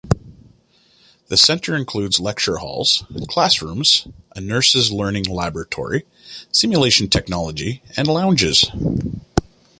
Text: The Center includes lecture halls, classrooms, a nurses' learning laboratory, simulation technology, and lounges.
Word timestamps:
The 1.27 1.37
Center 1.37 1.75
includes 1.75 2.19
lecture 2.19 2.57
halls, 2.57 3.03
classrooms, 3.27 4.07
a 4.35 4.41
nurses' 4.41 4.91
learning 4.91 5.25
laboratory, 5.25 6.05
simulation 6.51 7.07
technology, 7.07 7.83
and 7.95 8.07
lounges. 8.07 8.65